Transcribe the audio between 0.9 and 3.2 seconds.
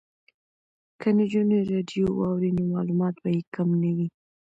که نجونې راډیو واوري نو معلومات